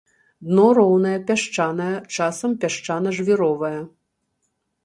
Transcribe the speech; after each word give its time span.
Дно 0.45 0.63
роўнае, 0.77 1.11
пясчанае, 1.27 1.91
часам 2.17 2.57
пясчана-жвіровае. 2.65 3.75